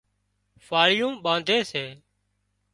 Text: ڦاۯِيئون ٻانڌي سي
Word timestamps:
ڦاۯِيئون 0.65 1.13
ٻانڌي 1.23 1.59
سي 1.71 1.85